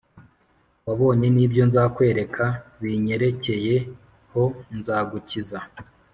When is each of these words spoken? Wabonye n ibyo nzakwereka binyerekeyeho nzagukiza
Wabonye 0.85 1.27
n 1.35 1.37
ibyo 1.45 1.63
nzakwereka 1.69 2.45
binyerekeyeho 2.81 4.43
nzagukiza 4.77 5.59